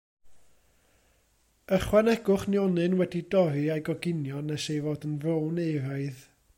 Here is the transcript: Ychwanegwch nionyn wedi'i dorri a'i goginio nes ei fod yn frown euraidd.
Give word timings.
Ychwanegwch 1.77 2.47
nionyn 2.53 2.97
wedi'i 3.01 3.23
dorri 3.35 3.63
a'i 3.75 3.85
goginio 3.91 4.43
nes 4.49 4.69
ei 4.77 4.83
fod 4.87 5.09
yn 5.11 5.17
frown 5.27 5.63
euraidd. 5.69 6.27